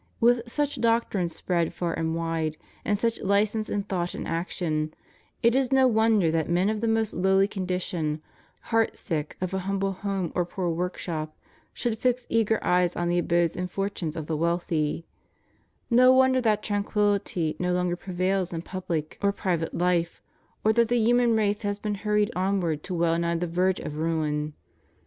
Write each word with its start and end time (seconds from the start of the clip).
With 0.19 0.41
such 0.49 0.81
doctrines 0.81 1.35
spread 1.35 1.73
far 1.75 1.93
and 1.93 2.15
wide, 2.15 2.57
and 2.83 2.97
such 2.97 3.21
license 3.21 3.69
in 3.69 3.83
thought 3.83 4.15
and 4.15 4.27
action, 4.27 4.95
it 5.43 5.55
is 5.55 5.71
no 5.71 5.87
wonder 5.87 6.31
that 6.31 6.49
men 6.49 6.71
of 6.71 6.81
the 6.81 6.87
most 6.87 7.13
lowly 7.13 7.47
condition, 7.47 8.19
heart 8.73 8.97
sick 8.97 9.37
of 9.39 9.53
a 9.53 9.59
humble 9.59 9.91
home 9.91 10.31
or 10.33 10.43
poor 10.43 10.69
workshop, 10.69 11.37
should 11.71 11.99
fix 11.99 12.25
eager 12.29 12.59
eyes 12.63 12.95
on 12.95 13.09
the 13.09 13.19
abodes 13.19 13.55
and 13.55 13.69
fortunes 13.69 14.15
of 14.15 14.25
the 14.25 14.35
wealthy; 14.35 15.05
no 15.91 16.11
wonder 16.11 16.41
that 16.41 16.63
tranquillity 16.63 17.55
no 17.59 17.71
longer 17.71 17.95
prevails 17.95 18.51
in 18.51 18.63
public 18.63 19.19
or 19.21 19.29
SOCIALISM, 19.31 19.69
COMMUNISM, 19.69 19.77
NIHILISM. 19.77 19.77
25 19.77 19.77
private 19.77 19.77
life, 19.95 20.21
or 20.63 20.73
that 20.73 20.87
the 20.87 20.99
human 20.99 21.35
race 21.35 21.61
has 21.61 21.77
been 21.77 21.93
hurried 22.01 22.31
onward 22.35 22.81
to 22.81 22.95
well 22.95 23.19
nigh 23.19 23.35
the 23.35 23.45
verge 23.45 23.79
of 23.79 23.97
ruin. 23.97 24.55